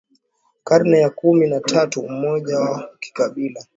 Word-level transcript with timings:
karne 0.63 0.99
ya 0.99 1.09
kumi 1.09 1.47
na 1.47 1.59
tatu 1.59 2.01
Umoja 2.01 2.59
wa 2.59 2.89
kikabila 2.99 3.59
wa 3.59 3.65